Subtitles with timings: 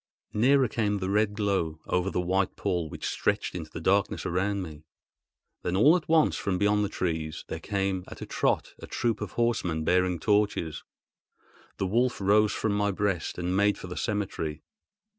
[0.33, 4.63] Nearer came the red glow, over the white pall which stretched into the darkness around
[4.63, 4.81] me.
[5.61, 9.21] Then all at once from beyond the trees there came at a trot a troop
[9.21, 10.83] of horsemen bearing torches.
[11.77, 14.63] The wolf rose from my breast and made for the cemetery.